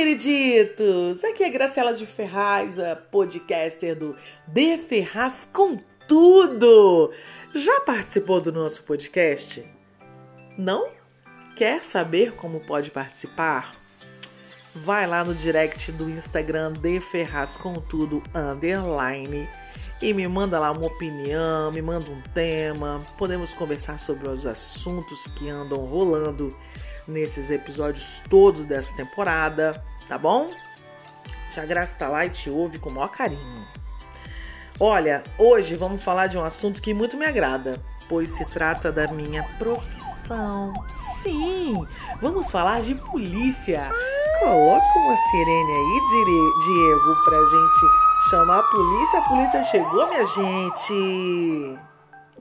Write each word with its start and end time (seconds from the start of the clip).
Queriditos! 0.00 1.22
Aqui 1.24 1.44
é 1.44 1.50
Graciela 1.50 1.92
de 1.92 2.06
Ferraz, 2.06 2.78
a 2.78 2.96
podcaster 2.96 3.94
do 3.94 4.16
De 4.48 4.78
Ferraz 4.78 5.50
com 5.52 5.78
Tudo. 6.08 7.12
Já 7.54 7.80
participou 7.82 8.40
do 8.40 8.50
nosso 8.50 8.82
podcast? 8.84 9.62
Não? 10.56 10.88
Quer 11.54 11.84
saber 11.84 12.32
como 12.32 12.60
pode 12.60 12.90
participar? 12.90 13.74
Vai 14.74 15.06
lá 15.06 15.22
no 15.22 15.34
direct 15.34 15.92
do 15.92 16.08
Instagram 16.08 16.72
de 16.72 16.98
Ferraz 17.02 17.58
com 17.58 17.74
Tudo 17.74 18.22
underline 18.34 19.46
e 20.00 20.14
me 20.14 20.26
manda 20.26 20.58
lá 20.58 20.72
uma 20.72 20.86
opinião, 20.86 21.70
me 21.70 21.82
manda 21.82 22.10
um 22.10 22.22
tema. 22.32 23.06
Podemos 23.18 23.52
conversar 23.52 23.98
sobre 23.98 24.30
os 24.30 24.46
assuntos 24.46 25.26
que 25.26 25.50
andam 25.50 25.84
rolando 25.84 26.56
nesses 27.06 27.50
episódios 27.50 28.22
todos 28.30 28.64
dessa 28.64 28.96
temporada, 28.96 29.82
tá 30.10 30.18
bom? 30.18 30.50
Tia 31.52 31.64
Graça 31.64 31.96
tá 31.96 32.08
lá 32.08 32.26
e 32.26 32.30
te 32.30 32.50
ouve 32.50 32.80
com 32.80 32.90
o 32.90 32.92
maior 32.92 33.10
carinho. 33.12 33.64
Olha, 34.80 35.22
hoje 35.38 35.76
vamos 35.76 36.02
falar 36.02 36.26
de 36.26 36.36
um 36.36 36.44
assunto 36.44 36.82
que 36.82 36.92
muito 36.92 37.16
me 37.16 37.24
agrada, 37.24 37.80
pois 38.08 38.30
se 38.30 38.44
trata 38.46 38.90
da 38.90 39.06
minha 39.06 39.44
profissão. 39.56 40.72
Sim, 40.92 41.86
vamos 42.20 42.50
falar 42.50 42.82
de 42.82 42.96
polícia. 42.96 43.88
Coloca 44.40 44.98
uma 44.98 45.16
sirene 45.16 45.72
aí, 45.72 46.00
Diego, 46.66 47.24
pra 47.24 47.44
gente 47.44 48.30
chamar 48.30 48.58
a 48.58 48.62
polícia. 48.64 49.20
A 49.20 49.28
polícia 49.28 49.62
chegou, 49.62 50.08
minha 50.08 50.24
gente. 50.24 51.78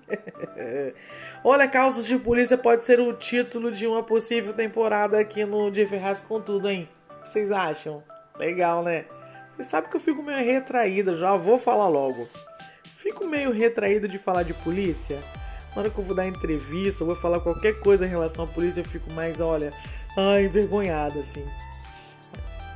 Olha, 1.44 1.68
Causos 1.68 2.08
de 2.08 2.18
Polícia 2.18 2.58
pode 2.58 2.84
ser 2.84 3.00
o 3.00 3.14
título 3.14 3.72
de 3.72 3.86
uma 3.86 4.02
possível 4.02 4.54
temporada 4.54 5.20
aqui 5.20 5.46
no 5.46 5.70
De 5.70 5.86
Ferraz 5.86 6.20
com 6.20 6.42
Tudo, 6.42 6.68
hein? 6.68 6.90
O 7.20 7.22
que 7.22 7.30
vocês 7.30 7.52
acham? 7.52 8.02
Legal, 8.38 8.82
né? 8.82 9.06
Você 9.56 9.66
sabe 9.66 9.90
que 9.90 9.96
eu 9.98 10.00
fico 10.00 10.24
meio 10.24 10.44
retraída, 10.44 11.18
já 11.18 11.36
vou 11.36 11.60
falar 11.60 11.90
logo. 11.90 12.28
Fico 12.86 13.28
meio 13.28 13.52
retraída 13.52 14.08
de 14.08 14.18
falar 14.18 14.44
de 14.44 14.54
polícia. 14.54 15.20
Na 15.76 15.82
hora 15.82 15.90
que 15.90 15.98
eu 15.98 16.04
vou 16.04 16.16
dar 16.16 16.26
entrevista, 16.26 17.04
eu 17.04 17.08
vou 17.08 17.16
falar 17.16 17.42
qualquer 17.42 17.80
coisa 17.82 18.06
em 18.06 18.10
relação 18.10 18.46
à 18.46 18.48
polícia, 18.48 18.80
eu 18.80 18.86
fico 18.86 19.12
mais, 19.12 19.42
olha, 19.42 19.74
ai, 20.18 20.46
envergonhada, 20.46 21.20
assim. 21.20 21.46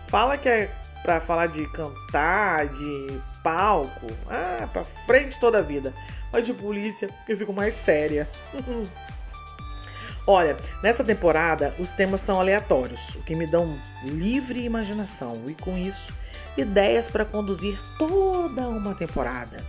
Fala 0.08 0.38
que 0.38 0.50
é 0.50 0.70
pra 1.02 1.22
falar 1.22 1.48
de 1.48 1.66
cantar, 1.72 2.68
de 2.68 3.22
palco, 3.42 4.08
ah, 4.30 4.68
pra 4.72 4.84
frente 4.84 5.40
toda 5.40 5.60
a 5.60 5.62
vida. 5.62 5.94
Mas 6.32 6.46
de 6.46 6.54
polícia 6.54 7.10
eu 7.28 7.38
fico 7.38 7.54
mais 7.54 7.74
séria. 7.74 8.28
Olha, 10.26 10.56
nessa 10.82 11.04
temporada 11.04 11.74
os 11.78 11.92
temas 11.92 12.22
são 12.22 12.40
aleatórios, 12.40 13.16
o 13.16 13.24
que 13.24 13.36
me 13.36 13.46
dão 13.46 13.78
livre 14.04 14.64
imaginação 14.64 15.44
e 15.48 15.54
com 15.54 15.78
isso 15.78 16.14
ideias 16.58 17.10
para 17.10 17.26
conduzir 17.26 17.80
toda 17.98 18.70
uma 18.70 18.94
temporada. 18.94 19.64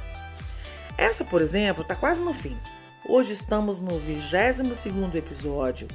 Essa, 0.96 1.24
por 1.24 1.42
exemplo, 1.42 1.82
tá 1.82 1.96
quase 1.96 2.22
no 2.22 2.32
fim. 2.32 2.56
Hoje 3.06 3.32
estamos 3.32 3.80
no 3.80 3.98
22 3.98 5.14
episódio 5.14 5.88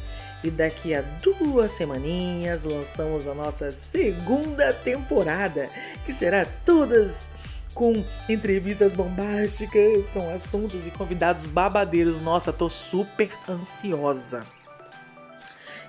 e 0.43 0.51
daqui 0.51 0.93
a 0.93 1.01
duas 1.01 1.71
semaninhas 1.71 2.65
lançamos 2.65 3.27
a 3.27 3.33
nossa 3.33 3.71
segunda 3.71 4.73
temporada, 4.73 5.67
que 6.05 6.13
será 6.13 6.45
todas 6.65 7.31
com 7.73 8.03
entrevistas 8.27 8.93
bombásticas, 8.93 10.11
com 10.11 10.33
assuntos 10.33 10.87
e 10.87 10.91
convidados 10.91 11.45
babadeiros. 11.45 12.19
Nossa, 12.19 12.51
tô 12.51 12.69
super 12.69 13.29
ansiosa. 13.47 14.45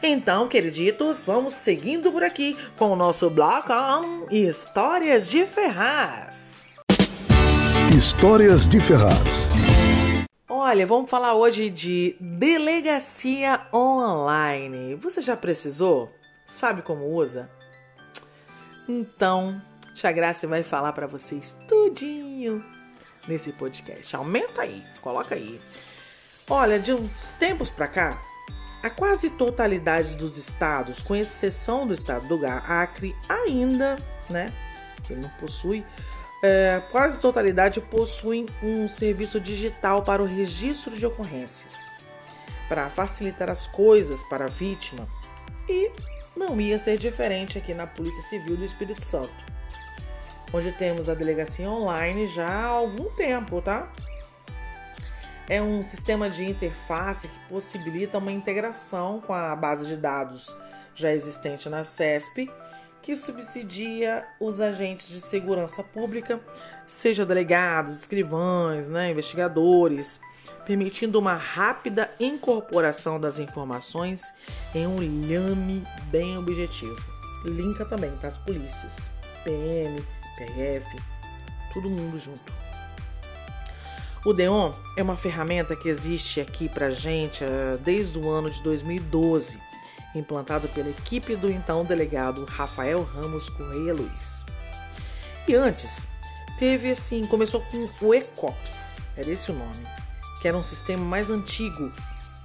Então, 0.02 0.48
queriditos, 0.48 1.24
vamos 1.24 1.52
seguindo 1.52 2.10
por 2.10 2.22
aqui 2.22 2.56
com 2.78 2.90
o 2.90 2.96
nosso 2.96 3.28
blocão 3.28 4.26
Histórias 4.30 5.28
de 5.28 5.44
Ferraz. 5.44 6.74
Histórias 7.96 8.66
de 8.66 8.80
Ferraz. 8.80 9.50
Olha, 10.48 10.86
vamos 10.86 11.10
falar 11.10 11.34
hoje 11.34 11.68
de 11.68 12.16
delegacia 12.18 13.60
online. 13.74 14.94
Você 14.94 15.20
já 15.20 15.36
precisou? 15.36 16.10
Sabe 16.46 16.80
como 16.80 17.04
usa? 17.14 17.50
Então, 18.88 19.60
Tia 19.94 20.12
Graça 20.12 20.46
vai 20.46 20.62
falar 20.62 20.92
para 20.92 21.06
vocês 21.06 21.58
tudinho 21.66 22.64
nesse 23.28 23.52
podcast. 23.52 24.14
Aumenta 24.16 24.62
aí, 24.62 24.84
coloca 25.00 25.34
aí. 25.34 25.60
Olha, 26.48 26.78
de 26.78 26.92
uns 26.92 27.32
tempos 27.34 27.70
para 27.70 27.88
cá, 27.88 28.22
a 28.82 28.88
quase 28.88 29.30
totalidade 29.30 30.16
dos 30.16 30.36
estados, 30.36 31.02
com 31.02 31.14
exceção 31.14 31.86
do 31.86 31.94
estado 31.94 32.26
do 32.26 32.46
Acre, 32.46 33.14
ainda, 33.28 33.96
né, 34.28 34.52
que 35.04 35.14
não 35.14 35.28
possui, 35.30 35.84
é, 36.42 36.82
quase 36.90 37.20
totalidade 37.20 37.80
possuem 37.80 38.46
um 38.62 38.88
serviço 38.88 39.38
digital 39.38 40.02
para 40.02 40.22
o 40.22 40.26
registro 40.26 40.96
de 40.96 41.04
ocorrências, 41.04 41.90
para 42.68 42.88
facilitar 42.88 43.50
as 43.50 43.66
coisas 43.66 44.24
para 44.24 44.46
a 44.46 44.48
vítima. 44.48 45.06
E 45.68 45.90
não 46.34 46.58
ia 46.60 46.78
ser 46.78 46.96
diferente 46.96 47.58
aqui 47.58 47.74
na 47.74 47.86
Polícia 47.86 48.22
Civil 48.22 48.56
do 48.56 48.64
Espírito 48.64 49.04
Santo, 49.04 49.44
onde 50.52 50.72
temos 50.72 51.08
a 51.08 51.14
delegacia 51.14 51.68
online 51.70 52.26
já 52.28 52.48
há 52.48 52.66
algum 52.66 53.10
tempo, 53.10 53.60
tá? 53.62 53.92
É 55.48 55.60
um 55.60 55.82
sistema 55.82 56.30
de 56.30 56.48
interface 56.48 57.28
que 57.28 57.38
possibilita 57.48 58.18
uma 58.18 58.30
integração 58.30 59.20
com 59.20 59.32
a 59.32 59.54
base 59.56 59.86
de 59.86 59.96
dados 59.96 60.54
já 60.94 61.12
existente 61.12 61.68
na 61.68 61.82
CESP 61.82 62.50
que 63.02 63.16
subsidia 63.16 64.26
os 64.38 64.60
agentes 64.60 65.08
de 65.08 65.20
segurança 65.20 65.82
pública, 65.82 66.40
seja 66.86 67.24
delegados, 67.24 67.98
escrivães, 67.98 68.88
né, 68.88 69.10
investigadores, 69.10 70.20
permitindo 70.66 71.18
uma 71.18 71.34
rápida 71.34 72.10
incorporação 72.20 73.18
das 73.18 73.38
informações 73.38 74.22
em 74.74 74.86
um 74.86 75.00
lhame 75.00 75.82
bem 76.10 76.36
objetivo. 76.36 77.10
Linka 77.44 77.84
também 77.86 78.10
para 78.12 78.28
as 78.28 78.36
polícias, 78.36 79.10
PM, 79.42 80.04
PRF, 80.40 80.96
todo 81.72 81.90
mundo 81.90 82.18
junto. 82.18 82.52
O 84.24 84.32
Deon 84.32 84.72
é 84.96 85.02
uma 85.02 85.16
ferramenta 85.16 85.76
que 85.76 85.88
existe 85.88 86.40
aqui 86.40 86.68
para 86.68 86.90
gente 86.90 87.44
eh, 87.44 87.78
desde 87.82 88.18
o 88.18 88.30
ano 88.30 88.50
de 88.50 88.62
2012 88.62 89.58
implantado 90.14 90.68
pela 90.68 90.90
equipe 90.90 91.36
do 91.36 91.50
então 91.50 91.84
delegado 91.84 92.44
Rafael 92.44 93.02
Ramos 93.02 93.48
Correia 93.48 93.94
Luiz. 93.94 94.44
E 95.46 95.54
antes, 95.54 96.08
teve 96.58 96.90
assim, 96.90 97.26
começou 97.26 97.62
com 97.62 97.88
o 98.06 98.14
ECOPS, 98.14 99.02
era 99.16 99.30
esse 99.30 99.50
o 99.50 99.54
nome, 99.54 99.86
que 100.42 100.48
era 100.48 100.56
um 100.56 100.62
sistema 100.62 101.04
mais 101.04 101.30
antigo 101.30 101.92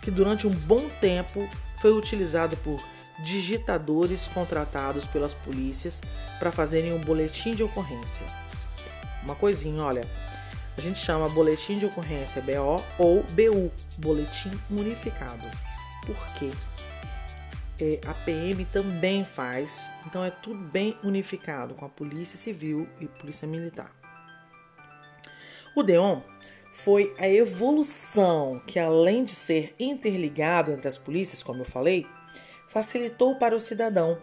que 0.02 0.12
durante 0.12 0.46
um 0.46 0.52
bom 0.52 0.88
tempo 1.02 1.50
foi 1.78 1.92
utilizado 1.92 2.56
por 2.58 2.80
digitadores 3.20 4.28
contratados 4.28 5.06
pelas 5.06 5.34
polícias 5.34 6.02
para 6.40 6.52
fazerem 6.52 6.94
um 6.94 7.00
boletim 7.00 7.56
de 7.56 7.64
ocorrência. 7.64 8.26
Uma 9.24 9.36
coisinha, 9.36 9.84
olha, 9.84 10.08
a 10.78 10.82
gente 10.82 11.00
chama 11.00 11.30
boletim 11.30 11.78
de 11.78 11.86
ocorrência 11.86 12.42
BO 12.42 12.84
ou 13.00 13.24
BU, 13.24 13.72
boletim 13.98 14.52
unificado. 14.70 15.46
Por 16.06 16.18
quê? 16.38 16.52
é, 17.80 18.00
a 18.06 18.14
PM 18.14 18.64
também 18.66 19.26
faz, 19.26 19.92
então 20.06 20.24
é 20.24 20.32
tudo 20.32 20.60
bem 20.60 20.98
unificado 21.04 21.74
com 21.74 21.86
a 21.86 21.90
Polícia 21.90 22.38
Civil 22.38 22.88
e 23.00 23.08
Polícia 23.08 23.48
Militar. 23.48 23.92
O 25.76 25.84
DEON 25.84 26.22
foi 26.72 27.14
a 27.18 27.28
evolução 27.28 28.62
que, 28.66 28.80
além 28.80 29.24
de 29.24 29.32
ser 29.32 29.76
interligado 29.80 30.72
entre 30.72 30.88
as 30.88 30.98
polícias, 30.98 31.44
como 31.44 31.62
eu 31.62 31.66
falei, 31.66 32.08
facilitou 32.76 33.38
para 33.38 33.56
o 33.56 33.60
cidadão. 33.60 34.18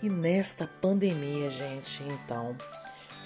E 0.00 0.08
nesta 0.08 0.68
pandemia, 0.80 1.50
gente, 1.50 2.04
então, 2.04 2.56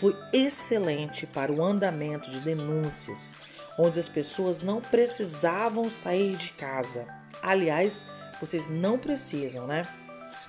foi 0.00 0.16
excelente 0.32 1.26
para 1.26 1.52
o 1.52 1.62
andamento 1.62 2.30
de 2.30 2.40
denúncias, 2.40 3.36
onde 3.78 4.00
as 4.00 4.08
pessoas 4.08 4.62
não 4.62 4.80
precisavam 4.80 5.90
sair 5.90 6.36
de 6.36 6.52
casa. 6.52 7.06
Aliás, 7.42 8.06
vocês 8.40 8.70
não 8.70 8.98
precisam, 8.98 9.66
né? 9.66 9.82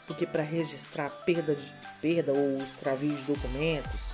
porque 0.07 0.25
para 0.25 0.42
registrar 0.42 1.09
perda, 1.25 1.54
de, 1.54 1.74
perda 2.01 2.31
ou 2.31 2.59
extravio 2.59 3.13
de 3.13 3.24
documentos, 3.24 4.13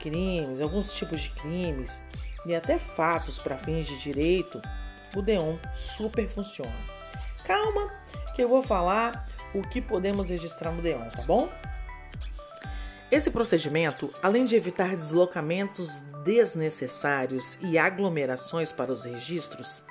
crimes, 0.00 0.62
alguns 0.62 0.94
tipos 0.94 1.20
de 1.20 1.30
crimes 1.30 2.00
e 2.46 2.54
até 2.54 2.78
fatos 2.78 3.38
para 3.38 3.58
fins 3.58 3.86
de 3.86 3.98
direito, 3.98 4.62
o 5.14 5.20
DEON 5.20 5.58
super 5.74 6.26
funciona. 6.26 6.95
Calma, 7.46 7.92
que 8.34 8.42
eu 8.42 8.48
vou 8.48 8.62
falar 8.62 9.28
o 9.54 9.62
que 9.62 9.80
podemos 9.80 10.30
registrar 10.30 10.72
no 10.72 10.82
DEON, 10.82 11.08
tá 11.10 11.22
bom? 11.22 11.48
Esse 13.08 13.30
procedimento, 13.30 14.12
além 14.20 14.44
de 14.44 14.56
evitar 14.56 14.96
deslocamentos 14.96 16.00
desnecessários 16.24 17.58
e 17.62 17.78
aglomerações 17.78 18.72
para 18.72 18.90
os 18.90 19.04
registros, 19.04 19.84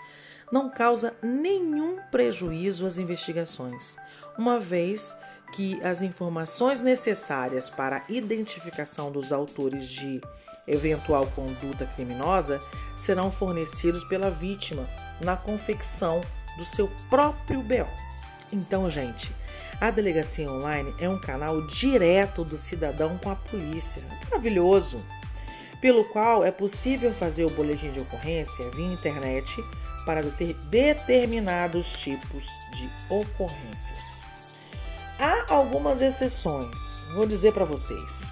não 0.51 0.69
causa 0.69 1.15
nenhum 1.23 1.97
prejuízo 2.11 2.85
às 2.85 2.97
investigações, 2.97 3.95
uma 4.37 4.59
vez 4.59 5.17
que 5.53 5.81
as 5.81 6.01
informações 6.01 6.81
necessárias 6.81 7.69
para 7.69 7.97
a 7.97 8.03
identificação 8.09 9.09
dos 9.09 9.31
autores 9.31 9.87
de 9.87 10.19
eventual 10.67 11.25
conduta 11.27 11.89
criminosa 11.95 12.61
serão 12.97 13.31
fornecidos 13.31 14.03
pela 14.03 14.29
vítima 14.29 14.85
na 15.21 15.37
confecção 15.37 16.21
do 16.57 16.65
seu 16.65 16.91
próprio 17.09 17.61
BO. 17.61 17.87
Então, 18.51 18.89
gente, 18.89 19.35
a 19.79 19.91
delegacia 19.91 20.49
online 20.49 20.93
é 20.99 21.09
um 21.09 21.19
canal 21.19 21.65
direto 21.67 22.43
do 22.43 22.57
cidadão 22.57 23.17
com 23.17 23.29
a 23.29 23.35
polícia. 23.35 24.03
Maravilhoso! 24.29 25.05
Pelo 25.81 26.05
qual 26.05 26.43
é 26.43 26.51
possível 26.51 27.13
fazer 27.13 27.43
o 27.45 27.49
boletim 27.49 27.91
de 27.91 27.99
ocorrência 27.99 28.69
via 28.71 28.85
internet 28.85 29.61
para 30.05 30.21
determinados 30.21 31.93
tipos 31.93 32.47
de 32.71 32.89
ocorrências. 33.09 34.21
Há 35.19 35.53
algumas 35.53 36.01
exceções, 36.01 37.03
vou 37.13 37.25
dizer 37.25 37.53
para 37.53 37.65
vocês. 37.65 38.31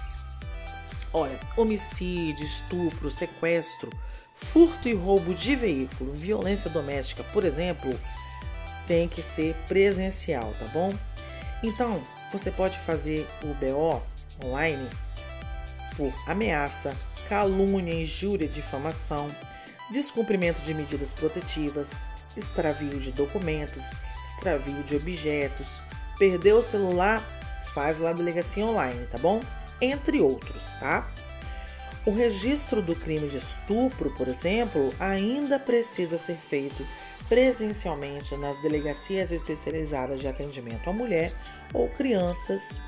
Olha, 1.12 1.38
homicídio, 1.56 2.44
estupro, 2.44 3.10
sequestro, 3.10 3.90
furto 4.34 4.88
e 4.88 4.94
roubo 4.94 5.32
de 5.32 5.54
veículo, 5.54 6.12
violência 6.12 6.68
doméstica, 6.68 7.22
por 7.32 7.44
exemplo, 7.44 7.98
tem 8.86 9.08
que 9.08 9.22
ser 9.22 9.54
presencial, 9.66 10.52
tá 10.58 10.66
bom? 10.66 10.92
Então, 11.62 12.02
você 12.30 12.50
pode 12.50 12.76
fazer 12.78 13.26
o 13.42 13.54
BO 13.54 14.02
online 14.44 14.88
por 15.96 16.12
ameaça, 16.26 16.94
calúnia, 17.28 17.94
injúria, 17.94 18.48
difamação, 18.48 19.30
descumprimento 19.90 20.60
de 20.62 20.74
medidas 20.74 21.12
protetivas, 21.12 21.94
extravio 22.36 22.98
de 22.98 23.12
documentos, 23.12 23.92
extravio 24.24 24.82
de 24.82 24.96
objetos, 24.96 25.82
perdeu 26.18 26.58
o 26.58 26.64
celular, 26.64 27.22
faz 27.72 27.98
lá 27.98 28.10
a 28.10 28.12
delegacia 28.14 28.64
online, 28.64 29.06
tá 29.06 29.18
bom? 29.18 29.40
Entre 29.80 30.20
outros, 30.20 30.74
tá? 30.74 31.08
O 32.06 32.10
registro 32.10 32.82
do 32.82 32.94
crime 32.94 33.28
de 33.28 33.38
estupro, 33.38 34.10
por 34.10 34.28
exemplo, 34.28 34.94
ainda 35.00 35.58
precisa 35.58 36.18
ser 36.18 36.36
feito 36.36 36.86
presencialmente 37.30 38.36
nas 38.36 38.60
delegacias 38.60 39.32
especializadas 39.32 40.20
de 40.20 40.28
atendimento 40.28 40.90
à 40.90 40.92
mulher 40.92 41.34
ou 41.72 41.88
crianças 41.88 42.78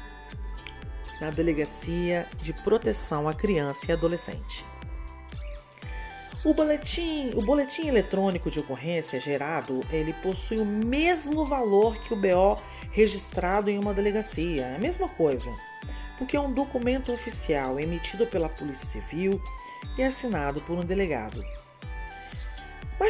na 1.18 1.30
delegacia 1.30 2.26
de 2.42 2.52
proteção 2.52 3.26
à 3.26 3.32
criança 3.32 3.90
e 3.90 3.92
adolescente. 3.92 4.62
O 6.44 6.52
boletim, 6.52 7.30
o 7.34 7.42
boletim 7.42 7.88
eletrônico 7.88 8.50
de 8.50 8.60
ocorrência 8.60 9.18
gerado, 9.18 9.80
ele 9.90 10.12
possui 10.12 10.58
o 10.58 10.64
mesmo 10.64 11.46
valor 11.46 11.96
que 11.96 12.12
o 12.12 12.16
BO 12.16 12.60
registrado 12.92 13.70
em 13.70 13.78
uma 13.78 13.94
delegacia, 13.94 14.66
é 14.66 14.76
a 14.76 14.78
mesma 14.78 15.08
coisa, 15.08 15.52
porque 16.18 16.36
é 16.36 16.40
um 16.40 16.52
documento 16.52 17.12
oficial 17.12 17.78
emitido 17.78 18.26
pela 18.26 18.48
Polícia 18.48 18.86
Civil 18.86 19.40
e 19.98 20.02
assinado 20.02 20.60
por 20.62 20.78
um 20.78 20.84
delegado. 20.84 21.42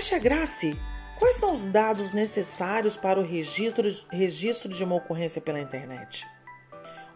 Tia 0.00 0.18
Grace, 0.18 0.78
quais 1.18 1.36
são 1.36 1.52
os 1.52 1.68
dados 1.68 2.12
necessários 2.12 2.96
para 2.96 3.18
o 3.18 3.24
registro, 3.24 3.88
registro 4.10 4.68
de 4.68 4.84
uma 4.84 4.96
ocorrência 4.96 5.40
pela 5.40 5.60
internet? 5.60 6.26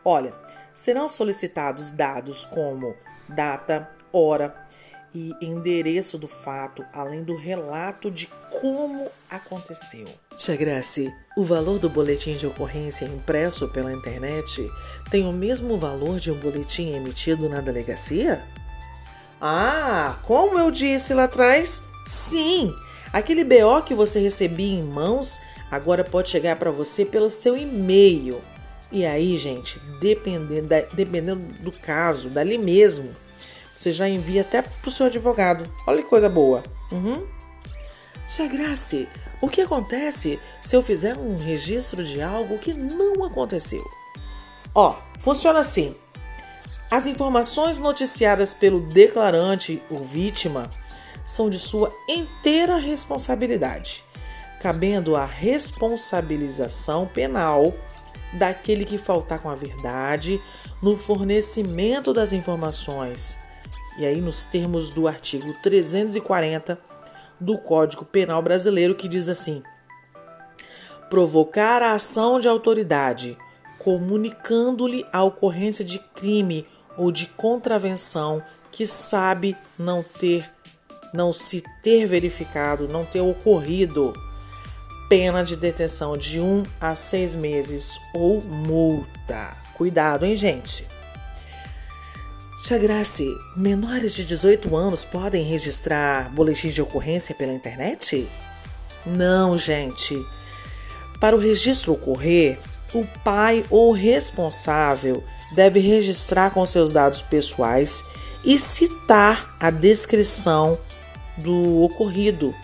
Olha, 0.04 0.34
serão 0.72 1.06
solicitados 1.08 1.90
dados 1.90 2.44
como 2.46 2.96
data, 3.28 3.90
hora, 4.12 4.68
e 5.14 5.34
endereço 5.40 6.16
do 6.18 6.28
fato, 6.28 6.84
além 6.92 7.22
do 7.22 7.36
relato 7.36 8.10
de 8.10 8.28
como 8.60 9.10
aconteceu. 9.28 10.06
Tia 10.40 10.56
Grace, 10.56 11.12
o 11.36 11.44
valor 11.44 11.78
do 11.78 11.90
boletim 11.90 12.32
de 12.32 12.46
ocorrência 12.46 13.04
impresso 13.04 13.68
pela 13.68 13.92
internet 13.92 14.66
tem 15.10 15.26
o 15.26 15.32
mesmo 15.34 15.76
valor 15.76 16.18
de 16.18 16.32
um 16.32 16.34
boletim 16.34 16.94
emitido 16.94 17.46
na 17.46 17.60
delegacia? 17.60 18.42
Ah, 19.38 20.18
como 20.22 20.58
eu 20.58 20.70
disse 20.70 21.12
lá 21.12 21.24
atrás, 21.24 21.82
sim! 22.06 22.74
Aquele 23.12 23.44
BO 23.44 23.82
que 23.84 23.94
você 23.94 24.18
recebia 24.18 24.72
em 24.72 24.82
mãos 24.82 25.38
agora 25.70 26.02
pode 26.02 26.30
chegar 26.30 26.56
para 26.56 26.70
você 26.70 27.04
pelo 27.04 27.28
seu 27.28 27.54
e-mail. 27.54 28.40
E 28.90 29.04
aí, 29.04 29.36
gente, 29.36 29.78
dependendo, 30.00 30.68
dependendo 30.94 31.42
do 31.62 31.70
caso, 31.70 32.30
dali 32.30 32.56
mesmo, 32.56 33.10
você 33.74 33.92
já 33.92 34.08
envia 34.08 34.40
até 34.40 34.62
pro 34.62 34.90
seu 34.90 35.04
advogado. 35.04 35.70
Olha 35.86 36.02
que 36.02 36.08
coisa 36.08 36.30
boa. 36.30 36.62
Uhum. 36.90 37.26
Tia 38.26 38.46
Grace, 38.46 39.06
o 39.40 39.48
que 39.48 39.60
acontece 39.60 40.38
se 40.62 40.76
eu 40.76 40.82
fizer 40.82 41.16
um 41.16 41.38
registro 41.38 42.04
de 42.04 42.20
algo 42.20 42.58
que 42.58 42.74
não 42.74 43.24
aconteceu? 43.24 43.84
Ó, 44.74 44.96
funciona 45.18 45.60
assim. 45.60 45.96
As 46.90 47.06
informações 47.06 47.78
noticiadas 47.78 48.52
pelo 48.52 48.80
declarante 48.92 49.82
ou 49.90 50.02
vítima 50.02 50.70
são 51.24 51.48
de 51.48 51.58
sua 51.58 51.92
inteira 52.08 52.76
responsabilidade, 52.76 54.04
cabendo 54.60 55.16
a 55.16 55.24
responsabilização 55.24 57.06
penal 57.06 57.72
daquele 58.32 58.84
que 58.84 58.98
faltar 58.98 59.38
com 59.38 59.48
a 59.48 59.54
verdade 59.54 60.40
no 60.82 60.96
fornecimento 60.96 62.12
das 62.12 62.32
informações 62.32 63.38
e 63.98 64.06
aí 64.06 64.20
nos 64.20 64.46
termos 64.46 64.88
do 64.88 65.06
artigo 65.06 65.52
340 65.62 66.89
do 67.40 67.56
Código 67.56 68.04
Penal 68.04 68.42
Brasileiro, 68.42 68.94
que 68.94 69.08
diz 69.08 69.28
assim: 69.28 69.62
provocar 71.08 71.82
a 71.82 71.94
ação 71.94 72.38
de 72.38 72.48
autoridade, 72.48 73.38
comunicando-lhe 73.78 75.04
a 75.12 75.24
ocorrência 75.24 75.84
de 75.84 75.98
crime 75.98 76.66
ou 76.96 77.10
de 77.10 77.26
contravenção 77.26 78.42
que 78.70 78.86
sabe 78.86 79.56
não 79.78 80.02
ter 80.02 80.48
não 81.12 81.32
se 81.32 81.64
ter 81.82 82.06
verificado, 82.06 82.86
não 82.88 83.04
ter 83.04 83.20
ocorrido, 83.20 84.12
pena 85.08 85.42
de 85.42 85.56
detenção 85.56 86.16
de 86.16 86.40
um 86.40 86.62
a 86.80 86.94
seis 86.94 87.34
meses 87.34 87.98
ou 88.14 88.40
multa. 88.40 89.56
Cuidado, 89.74 90.24
hein, 90.24 90.36
gente? 90.36 90.86
Tia 92.62 92.76
Grace, 92.78 93.26
menores 93.56 94.14
de 94.14 94.24
18 94.26 94.76
anos 94.76 95.02
podem 95.02 95.42
registrar 95.42 96.28
boletins 96.28 96.74
de 96.74 96.82
ocorrência 96.82 97.34
pela 97.34 97.54
internet? 97.54 98.28
Não, 99.06 99.56
gente. 99.56 100.14
Para 101.18 101.34
o 101.34 101.38
registro 101.38 101.94
ocorrer, 101.94 102.58
o 102.92 103.06
pai 103.24 103.64
ou 103.70 103.92
responsável 103.92 105.24
deve 105.54 105.80
registrar 105.80 106.50
com 106.50 106.64
seus 106.66 106.92
dados 106.92 107.22
pessoais 107.22 108.04
e 108.44 108.58
citar 108.58 109.56
a 109.58 109.70
descrição 109.70 110.78
do 111.38 111.82
ocorrido. 111.82 112.54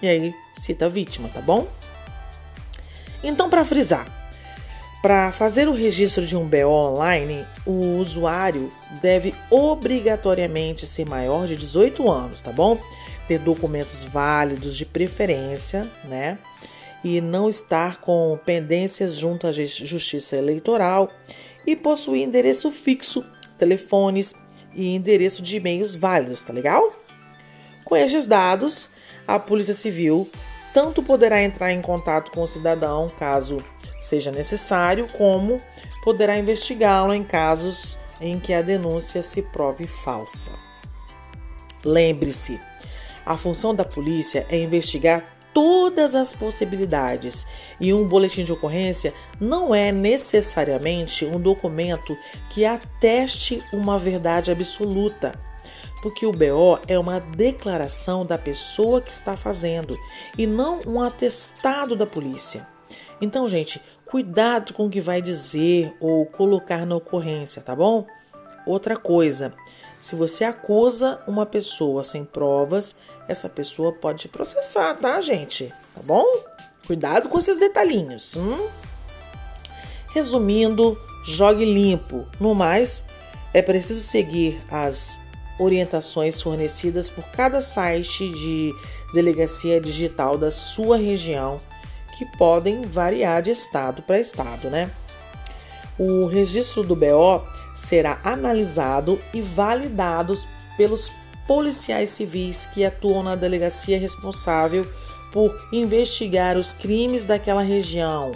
E 0.00 0.08
aí, 0.08 0.34
cita 0.54 0.86
a 0.86 0.88
vítima, 0.88 1.28
tá 1.28 1.42
bom? 1.42 1.68
Então, 3.22 3.50
para 3.50 3.66
frisar, 3.66 4.06
para 5.02 5.32
fazer 5.32 5.68
o 5.68 5.74
registro 5.74 6.24
de 6.24 6.36
um 6.36 6.46
BO 6.46 6.68
online, 6.68 7.44
o 7.66 7.96
usuário 7.96 8.72
deve 9.02 9.34
obrigatoriamente 9.50 10.86
ser 10.86 11.04
maior 11.04 11.48
de 11.48 11.56
18 11.56 12.08
anos, 12.08 12.40
tá 12.40 12.52
bom? 12.52 12.78
Ter 13.26 13.40
documentos 13.40 14.04
válidos 14.04 14.76
de 14.76 14.86
preferência, 14.86 15.90
né? 16.04 16.38
E 17.02 17.20
não 17.20 17.48
estar 17.48 18.00
com 18.00 18.38
pendências 18.46 19.16
junto 19.16 19.48
à 19.48 19.52
Justiça 19.52 20.36
Eleitoral 20.36 21.10
e 21.66 21.74
possuir 21.74 22.22
endereço 22.22 22.70
fixo, 22.70 23.24
telefones 23.58 24.36
e 24.72 24.94
endereço 24.94 25.42
de 25.42 25.56
e-mails 25.56 25.96
válidos, 25.96 26.44
tá 26.44 26.52
legal? 26.52 26.94
Com 27.84 27.96
estes 27.96 28.28
dados, 28.28 28.88
a 29.26 29.36
Polícia 29.36 29.74
Civil 29.74 30.30
tanto 30.72 31.02
poderá 31.02 31.42
entrar 31.42 31.72
em 31.72 31.82
contato 31.82 32.30
com 32.30 32.42
o 32.42 32.46
cidadão 32.46 33.10
caso 33.18 33.58
seja 34.04 34.30
necessário, 34.30 35.08
como 35.16 35.60
poderá 36.02 36.36
investigá-lo 36.36 37.14
em 37.14 37.22
casos 37.22 37.98
em 38.20 38.38
que 38.38 38.52
a 38.52 38.62
denúncia 38.62 39.22
se 39.22 39.42
prove 39.42 39.86
falsa. 39.86 40.52
Lembre-se, 41.84 42.60
a 43.24 43.36
função 43.36 43.74
da 43.74 43.84
polícia 43.84 44.46
é 44.48 44.58
investigar 44.58 45.24
todas 45.52 46.14
as 46.14 46.34
possibilidades. 46.34 47.46
E 47.80 47.92
um 47.92 48.06
boletim 48.06 48.44
de 48.44 48.52
ocorrência 48.52 49.12
não 49.40 49.74
é 49.74 49.92
necessariamente 49.92 51.24
um 51.24 51.40
documento 51.40 52.16
que 52.50 52.64
ateste 52.64 53.62
uma 53.72 53.98
verdade 53.98 54.50
absoluta, 54.50 55.32
porque 56.00 56.26
o 56.26 56.32
BO 56.32 56.80
é 56.88 56.98
uma 56.98 57.20
declaração 57.20 58.26
da 58.26 58.36
pessoa 58.36 59.00
que 59.00 59.12
está 59.12 59.36
fazendo 59.36 59.96
e 60.36 60.46
não 60.46 60.80
um 60.86 61.00
atestado 61.00 61.94
da 61.94 62.06
polícia. 62.06 62.71
Então, 63.22 63.48
gente, 63.48 63.80
cuidado 64.04 64.74
com 64.74 64.86
o 64.86 64.90
que 64.90 65.00
vai 65.00 65.22
dizer 65.22 65.94
ou 66.00 66.26
colocar 66.26 66.84
na 66.84 66.96
ocorrência, 66.96 67.62
tá 67.62 67.72
bom? 67.72 68.04
Outra 68.66 68.96
coisa, 68.96 69.54
se 70.00 70.16
você 70.16 70.42
acusa 70.42 71.22
uma 71.24 71.46
pessoa 71.46 72.02
sem 72.02 72.24
provas, 72.24 72.96
essa 73.28 73.48
pessoa 73.48 73.92
pode 73.92 74.22
te 74.22 74.28
processar, 74.28 74.94
tá, 74.96 75.20
gente? 75.20 75.72
Tá 75.94 76.02
bom? 76.02 76.26
Cuidado 76.84 77.28
com 77.28 77.38
esses 77.38 77.60
detalhinhos. 77.60 78.36
Hum? 78.36 78.66
Resumindo, 80.12 81.00
jogue 81.24 81.64
limpo. 81.64 82.26
No 82.40 82.56
mais, 82.56 83.06
é 83.54 83.62
preciso 83.62 84.00
seguir 84.00 84.60
as 84.68 85.20
orientações 85.60 86.42
fornecidas 86.42 87.08
por 87.08 87.22
cada 87.26 87.60
site 87.60 88.28
de 88.32 88.74
delegacia 89.14 89.80
digital 89.80 90.36
da 90.36 90.50
sua 90.50 90.96
região, 90.96 91.60
que 92.16 92.24
podem 92.36 92.82
variar 92.82 93.42
de 93.42 93.50
estado 93.50 94.02
para 94.02 94.18
estado, 94.18 94.70
né? 94.70 94.90
O 95.98 96.26
registro 96.26 96.82
do 96.82 96.96
BO 96.96 97.42
será 97.74 98.20
analisado 98.24 99.20
e 99.32 99.40
validado 99.40 100.36
pelos 100.76 101.12
policiais 101.46 102.10
civis 102.10 102.66
que 102.66 102.84
atuam 102.84 103.22
na 103.22 103.34
delegacia 103.34 103.98
responsável 103.98 104.86
por 105.32 105.54
investigar 105.72 106.56
os 106.56 106.72
crimes 106.72 107.24
daquela 107.24 107.62
região. 107.62 108.32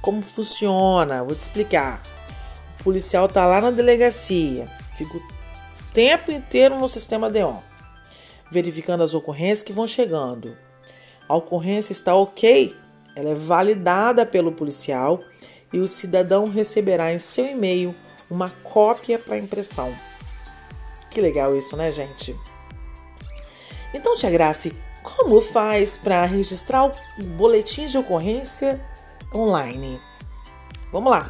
Como 0.00 0.22
funciona? 0.22 1.24
Vou 1.24 1.34
te 1.34 1.40
explicar. 1.40 2.02
O 2.80 2.84
policial 2.84 3.26
está 3.26 3.44
lá 3.44 3.60
na 3.60 3.70
delegacia, 3.70 4.68
fica 4.94 5.16
o 5.16 5.22
tempo 5.92 6.30
inteiro 6.30 6.78
no 6.78 6.88
sistema 6.88 7.28
DEON, 7.28 7.60
verificando 8.50 9.02
as 9.02 9.14
ocorrências 9.14 9.62
que 9.62 9.72
vão 9.72 9.86
chegando. 9.86 10.56
A 11.28 11.34
ocorrência 11.34 11.92
está 11.92 12.14
ok, 12.14 12.74
ela 13.18 13.30
é 13.30 13.34
validada 13.34 14.24
pelo 14.24 14.52
policial 14.52 15.20
e 15.72 15.80
o 15.80 15.88
cidadão 15.88 16.48
receberá 16.48 17.12
em 17.12 17.18
seu 17.18 17.46
e-mail 17.46 17.92
uma 18.30 18.48
cópia 18.62 19.18
para 19.18 19.36
impressão. 19.36 19.92
Que 21.10 21.20
legal 21.20 21.56
isso, 21.56 21.76
né, 21.76 21.90
gente? 21.90 22.36
Então, 23.92 24.14
Tia 24.14 24.30
Grace, 24.30 24.72
como 25.02 25.40
faz 25.40 25.98
para 25.98 26.24
registrar 26.26 26.86
o 26.86 26.92
boletim 27.36 27.86
de 27.86 27.98
ocorrência 27.98 28.80
online? 29.34 30.00
Vamos 30.92 31.10
lá. 31.10 31.28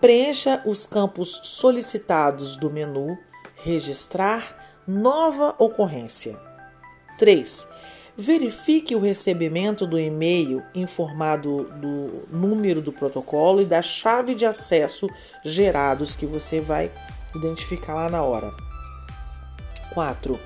Preencha 0.00 0.62
os 0.64 0.86
campos 0.86 1.40
solicitados 1.44 2.56
do 2.56 2.70
menu 2.70 3.18
Registrar 3.56 4.56
nova 4.86 5.54
ocorrência. 5.58 6.38
3. 7.18 7.68
Verifique 8.16 8.94
o 8.94 9.00
recebimento 9.00 9.86
do 9.86 9.98
e-mail 9.98 10.62
informado 10.74 11.64
do 11.80 12.26
número 12.30 12.80
do 12.80 12.92
protocolo 12.92 13.60
e 13.60 13.66
da 13.66 13.82
chave 13.82 14.34
de 14.34 14.46
acesso 14.46 15.08
gerados 15.44 16.14
que 16.14 16.24
você 16.24 16.60
vai 16.60 16.90
identificar 17.34 17.94
lá 17.94 18.08
na 18.08 18.22
hora. 18.22 18.65
4. 19.96 20.38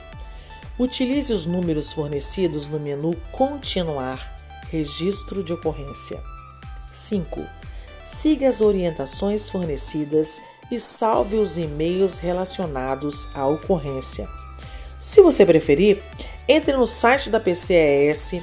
Utilize 0.79 1.33
os 1.33 1.45
números 1.45 1.93
fornecidos 1.93 2.69
no 2.69 2.79
menu 2.79 3.17
Continuar 3.33 4.39
Registro 4.71 5.43
de 5.43 5.53
ocorrência. 5.53 6.23
5. 6.93 7.45
Siga 8.07 8.49
as 8.49 8.61
orientações 8.61 9.51
fornecidas 9.51 10.41
e 10.71 10.79
salve 10.79 11.35
os 11.35 11.59
e-mails 11.59 12.19
relacionados 12.19 13.27
à 13.35 13.45
ocorrência. 13.45 14.29
Se 15.01 15.21
você 15.21 15.45
preferir, 15.45 16.01
entre 16.49 16.77
no 16.77 16.87
site 16.87 17.29
da 17.29 17.41
PCS 17.41 18.41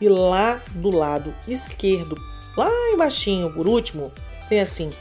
e 0.00 0.08
lá 0.08 0.62
do 0.70 0.90
lado 0.90 1.34
esquerdo, 1.48 2.14
lá 2.56 2.70
embaixo, 2.92 3.50
por 3.52 3.66
último, 3.66 4.12
tem 4.48 4.60
assim: 4.60 4.92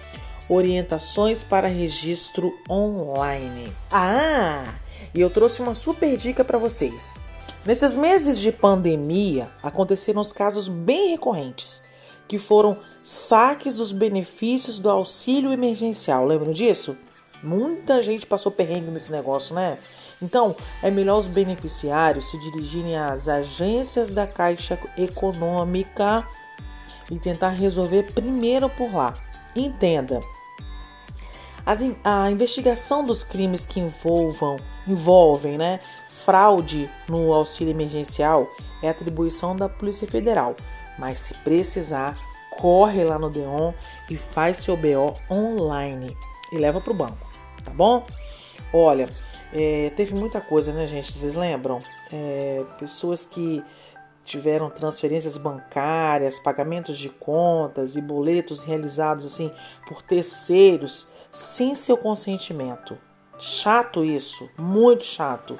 orientações 0.49 1.43
para 1.43 1.67
registro 1.67 2.53
online. 2.69 3.71
Ah, 3.91 4.75
e 5.13 5.21
eu 5.21 5.29
trouxe 5.29 5.61
uma 5.61 5.73
super 5.73 6.15
dica 6.17 6.43
para 6.43 6.57
vocês. 6.57 7.19
Nesses 7.65 7.95
meses 7.95 8.37
de 8.39 8.51
pandemia, 8.51 9.49
aconteceram 9.61 10.21
os 10.21 10.33
casos 10.33 10.67
bem 10.67 11.11
recorrentes, 11.11 11.81
que 12.27 12.37
foram 12.37 12.77
saques 13.01 13.77
dos 13.77 13.91
benefícios 13.91 14.77
do 14.77 14.89
auxílio 14.89 15.53
emergencial. 15.53 16.25
Lembram 16.25 16.51
disso? 16.51 16.97
Muita 17.41 18.01
gente 18.01 18.25
passou 18.25 18.51
perrengue 18.51 18.91
nesse 18.91 19.11
negócio, 19.11 19.53
né? 19.53 19.77
Então, 20.21 20.55
é 20.81 20.89
melhor 20.89 21.17
os 21.17 21.27
beneficiários 21.27 22.29
se 22.29 22.39
dirigirem 22.39 22.97
às 22.97 23.27
agências 23.27 24.11
da 24.11 24.25
Caixa 24.25 24.79
Econômica 24.97 26.25
e 27.11 27.19
tentar 27.19 27.49
resolver 27.49 28.13
primeiro 28.13 28.69
por 28.69 28.93
lá. 28.93 29.17
Entenda, 29.55 30.21
a 32.03 32.29
investigação 32.29 33.05
dos 33.05 33.23
crimes 33.23 33.65
que 33.65 33.79
envolvam, 33.79 34.57
envolvem 34.87 35.57
né, 35.57 35.79
fraude 36.09 36.89
no 37.07 37.33
auxílio 37.33 37.71
emergencial 37.71 38.49
é 38.81 38.89
atribuição 38.89 39.55
da 39.55 39.69
Polícia 39.69 40.07
Federal, 40.07 40.55
mas 40.99 41.19
se 41.19 41.33
precisar, 41.35 42.17
corre 42.51 43.03
lá 43.03 43.17
no 43.17 43.29
DEON 43.29 43.73
e 44.09 44.17
faz 44.17 44.57
seu 44.57 44.75
BO 44.75 45.15
online 45.31 46.15
e 46.51 46.57
leva 46.57 46.81
para 46.81 46.91
o 46.91 46.95
banco, 46.95 47.27
tá 47.63 47.71
bom? 47.71 48.05
Olha, 48.73 49.07
é, 49.53 49.91
teve 49.95 50.13
muita 50.13 50.41
coisa, 50.41 50.73
né, 50.73 50.85
gente? 50.85 51.13
Vocês 51.13 51.35
lembram? 51.35 51.81
É, 52.11 52.63
pessoas 52.77 53.25
que 53.25 53.63
tiveram 54.25 54.69
transferências 54.69 55.37
bancárias, 55.37 56.39
pagamentos 56.39 56.97
de 56.97 57.09
contas 57.09 57.95
e 57.95 58.01
boletos 58.01 58.63
realizados 58.63 59.25
assim 59.25 59.51
por 59.87 60.01
terceiros 60.01 61.09
sem 61.31 61.75
seu 61.75 61.97
consentimento. 61.97 62.97
Chato 63.39 64.05
isso, 64.05 64.49
muito 64.57 65.03
chato. 65.03 65.57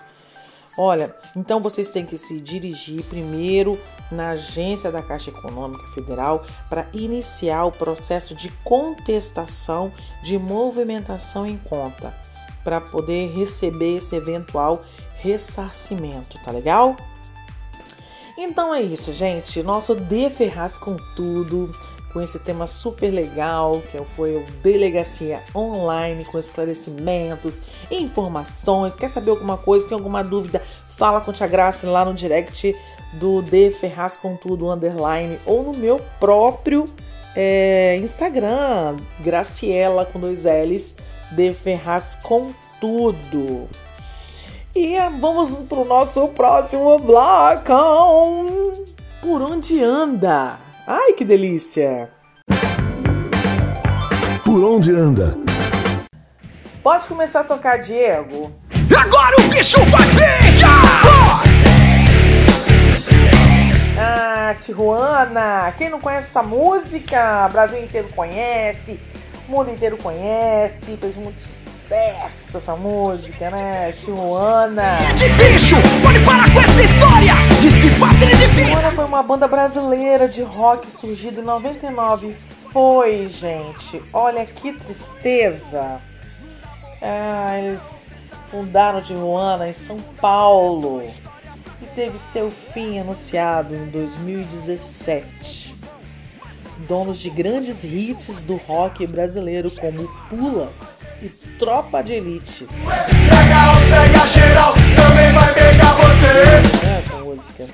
Olha, 0.78 1.16
então 1.36 1.60
vocês 1.60 1.90
têm 1.90 2.06
que 2.06 2.18
se 2.18 2.40
dirigir 2.40 3.04
primeiro 3.04 3.80
na 4.12 4.32
agência 4.32 4.92
da 4.92 5.04
Caixa 5.04 5.30
Econômica 5.30 5.88
Federal 5.90 6.46
para 6.68 6.88
iniciar 6.94 7.66
o 7.66 7.72
processo 7.72 8.34
de 8.34 8.50
contestação 8.64 9.92
de 10.24 10.38
movimentação 10.38 11.46
em 11.46 11.58
conta, 11.58 12.14
para 12.64 12.82
poder 12.82 13.36
receber 13.36 13.98
esse 13.98 14.16
eventual 14.16 14.84
ressarcimento, 15.18 16.40
tá 16.44 16.52
legal? 16.52 16.96
Então 18.44 18.76
é 18.76 18.82
isso, 18.82 19.14
gente. 19.14 19.64
Nosso 19.64 19.96
De 19.96 20.30
Ferraz 20.30 20.78
com 20.78 20.98
tudo 21.16 21.72
com 22.12 22.22
esse 22.22 22.38
tema 22.40 22.68
super 22.68 23.10
legal 23.10 23.82
que 23.90 23.98
foi 24.16 24.36
o 24.36 24.46
Delegacia 24.62 25.42
Online 25.56 26.26
com 26.26 26.38
esclarecimentos, 26.38 27.62
informações. 27.90 28.98
Quer 28.98 29.08
saber 29.08 29.30
alguma 29.30 29.58
coisa? 29.58 29.88
Tem 29.88 29.98
alguma 29.98 30.22
dúvida? 30.22 30.62
Fala 30.90 31.22
com 31.22 31.32
Tia 31.32 31.48
Graça 31.48 31.90
lá 31.90 32.04
no 32.04 32.14
direct 32.14 32.76
do 33.14 33.42
De 33.42 33.72
Ferraz 33.72 34.18
com 34.18 34.36
Tudo 34.36 34.70
Underline 34.70 35.40
ou 35.46 35.64
no 35.64 35.74
meu 35.74 36.02
próprio 36.20 36.86
é, 37.38 37.96
Instagram, 37.96 38.98
Graciela 39.22 40.06
com 40.06 40.20
dois 40.20 40.44
L's, 40.44 40.98
De 41.32 41.54
Ferraz 41.54 42.16
com 42.22 42.52
Tudo. 42.82 43.70
E 44.76 44.98
vamos 45.20 45.52
para 45.70 45.78
o 45.78 45.86
nosso 45.86 46.30
próximo 46.30 46.98
bloco. 46.98 48.84
Por 49.22 49.40
onde 49.40 49.84
anda? 49.84 50.58
Ai, 50.88 51.14
que 51.14 51.24
delícia! 51.24 52.10
Por 54.44 54.64
onde 54.64 54.92
anda? 54.92 55.38
Pode 56.82 57.06
começar 57.06 57.42
a 57.42 57.44
tocar, 57.44 57.78
Diego. 57.78 58.52
Agora 59.00 59.36
o 59.42 59.50
bicho 59.50 59.80
vai 59.86 60.08
pegar! 60.10 61.44
Ah, 63.96 64.56
Tijuana! 64.60 65.72
Quem 65.78 65.92
não 65.92 66.02
conhece 66.02 66.30
essa 66.30 66.42
música? 66.42 67.46
O 67.48 67.52
Brasil 67.52 67.84
inteiro 67.84 68.10
conhece, 68.16 69.00
o 69.48 69.52
mundo 69.52 69.70
inteiro 69.70 69.98
conhece, 69.98 70.98
fez 70.98 71.16
muito 71.16 71.40
sucesso 71.40 71.63
sucesso 71.94 72.58
essa 72.58 72.76
música, 72.76 73.52
né? 73.52 73.92
Tijuana. 73.92 74.98
De 75.16 75.30
bicho, 75.30 75.76
pode 76.02 76.24
parar 76.26 76.52
com 76.52 76.60
essa 76.60 76.82
história 76.82 77.34
de 77.62 77.70
se 77.70 77.90
fácil 77.92 78.30
e 78.30 78.36
difícil. 78.36 78.66
Tijuana 78.66 78.92
foi 78.94 79.06
uma 79.06 79.22
banda 79.22 79.48
brasileira 79.48 80.28
de 80.28 80.42
rock 80.42 80.90
surgida 80.90 81.42
em 81.42 81.44
99. 81.44 82.34
Foi, 82.72 83.28
gente. 83.30 84.02
Olha 84.12 84.44
que 84.46 84.74
tristeza. 84.74 86.02
Ah, 87.02 87.60
eles 87.60 88.08
fundaram 88.50 89.02
Tijuana 89.02 89.68
em 89.68 89.74
São 89.74 90.00
Paulo 90.20 91.04
e 91.82 91.86
teve 91.94 92.18
seu 92.18 92.50
fim 92.50 93.00
anunciado 93.00 93.76
em 93.76 93.86
2017. 93.88 95.76
Donos 96.88 97.20
de 97.20 97.30
grandes 97.30 97.84
hits 97.84 98.44
do 98.44 98.56
rock 98.56 99.06
brasileiro 99.06 99.70
como 99.72 100.10
Pula 100.30 100.72
e 101.24 101.30
Tropa 101.58 102.04
de 102.04 102.14
Elite. 102.14 102.68
Pega 102.68 103.72
pega 103.90 104.28
geral, 104.28 104.74
também 104.74 105.32
vai 105.32 105.54
pegar 105.54 105.94
você. 105.94 106.98
Essa 106.98 107.18
música. 107.20 107.68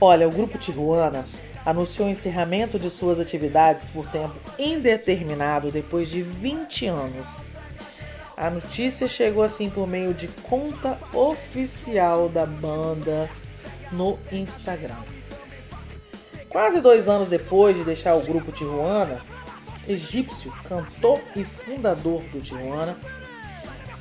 Olha, 0.00 0.26
o 0.26 0.32
grupo 0.32 0.58
Tijuana 0.58 1.24
anunciou 1.64 2.08
o 2.08 2.10
encerramento 2.10 2.76
de 2.76 2.90
suas 2.90 3.20
atividades 3.20 3.88
por 3.88 4.06
tempo 4.08 4.34
indeterminado 4.58 5.70
depois 5.70 6.10
de 6.10 6.22
20 6.22 6.86
anos. 6.86 7.46
A 8.36 8.50
notícia 8.50 9.06
chegou 9.06 9.44
assim 9.44 9.70
por 9.70 9.86
meio 9.86 10.12
de 10.12 10.26
conta 10.26 10.98
oficial 11.12 12.28
da 12.28 12.44
banda 12.44 13.30
no 13.92 14.18
Instagram. 14.32 15.04
Quase 16.48 16.80
dois 16.80 17.08
anos 17.08 17.28
depois 17.28 17.76
de 17.76 17.84
deixar 17.84 18.14
o 18.16 18.22
grupo 18.22 18.50
Tijuana, 18.50 19.20
egípcio, 19.88 20.52
cantor 20.68 21.20
e 21.36 21.44
fundador 21.44 22.22
do 22.24 22.40
Tijuana, 22.40 22.96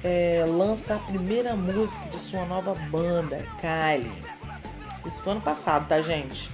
é, 0.04 0.44
lança 0.48 0.96
a 0.96 1.00
primeira 1.00 1.56
música 1.56 2.10
de 2.10 2.18
sua 2.18 2.46
nova 2.46 2.76
banda, 2.76 3.46
Kylie. 3.60 4.24
Isso 5.06 5.22
foi 5.22 5.34
ano 5.34 5.42
passado, 5.42 5.88
tá, 5.88 6.02
gente? 6.02 6.52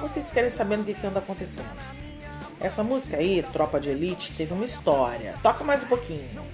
Vocês 0.00 0.30
querem 0.30 0.50
saber 0.50 0.78
o 0.78 0.84
que, 0.84 0.94
que 0.94 1.06
anda 1.06 1.18
acontecendo? 1.18 1.68
Essa 2.60 2.82
música 2.82 3.16
aí, 3.16 3.44
Tropa 3.52 3.78
de 3.78 3.90
Elite, 3.90 4.32
teve 4.32 4.52
uma 4.52 4.64
história. 4.64 5.34
Toca 5.42 5.62
mais 5.62 5.82
um 5.82 5.86
pouquinho. 5.86 6.44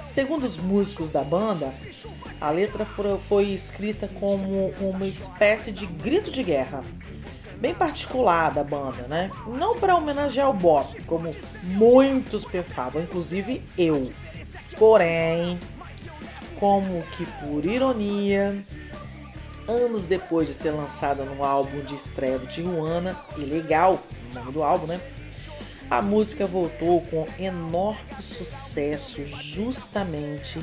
Segundo 0.00 0.44
os 0.44 0.56
músicos 0.56 1.10
da 1.10 1.22
banda, 1.22 1.74
a 2.40 2.50
letra 2.50 2.84
foi 2.84 3.48
escrita 3.50 4.08
como 4.08 4.68
uma 4.80 5.06
espécie 5.06 5.72
de 5.72 5.86
grito 5.86 6.30
de 6.30 6.42
guerra, 6.42 6.82
bem 7.58 7.74
particular 7.74 8.52
da 8.52 8.62
banda, 8.62 9.02
né? 9.08 9.30
Não 9.46 9.78
para 9.78 9.96
homenagear 9.96 10.50
o 10.50 10.52
Bop, 10.52 11.02
como 11.04 11.30
muitos 11.62 12.44
pensavam, 12.44 13.02
inclusive 13.02 13.62
eu. 13.76 14.12
Porém, 14.78 15.58
como 16.60 17.02
que 17.12 17.26
por 17.26 17.64
ironia, 17.64 18.56
anos 19.68 20.06
depois 20.06 20.48
de 20.48 20.54
ser 20.54 20.70
lançada 20.70 21.24
no 21.24 21.44
álbum 21.44 21.80
de 21.80 21.94
estreia 21.94 22.38
do 22.38 22.46
Tijuana, 22.46 23.16
Ilegal, 23.36 24.02
o 24.30 24.34
nome 24.34 24.52
do 24.52 24.62
álbum, 24.62 24.86
né? 24.86 25.00
A 25.88 26.02
música 26.02 26.46
voltou 26.46 27.00
com 27.02 27.26
enorme 27.38 28.20
sucesso 28.20 29.24
justamente 29.24 30.60